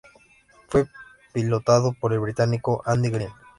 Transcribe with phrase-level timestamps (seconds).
[0.67, 0.87] Fue
[1.31, 3.29] pilotado por el británico Andy Green.